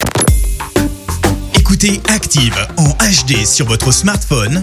[1.54, 4.60] Écoutez Active en HD sur votre smartphone,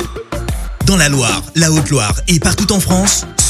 [0.85, 3.25] dans la Loire, la Haute-Loire et partout en France,